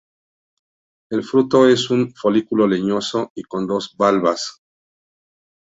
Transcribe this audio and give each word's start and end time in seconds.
El 1.11 1.23
fruto 1.23 1.67
es 1.67 1.91
un 1.91 2.11
folículo 2.15 2.65
leñoso 2.67 3.31
y 3.35 3.43
con 3.43 3.67
dos 3.67 3.95
valvas. 3.95 4.63